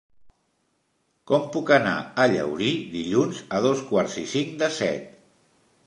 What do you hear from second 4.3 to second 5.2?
cinc de set?